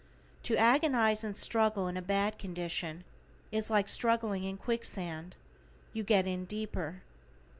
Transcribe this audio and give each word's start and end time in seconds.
To 0.41 0.57
agonize 0.57 1.23
and 1.23 1.37
struggle 1.37 1.87
in 1.87 1.95
a 1.95 2.01
bad 2.01 2.39
condition 2.39 3.03
is 3.51 3.69
like 3.69 3.87
struggling 3.87 4.43
in 4.45 4.57
quicksand, 4.57 5.35
you 5.93 6.01
get 6.01 6.25
in 6.25 6.45
deeper. 6.45 7.03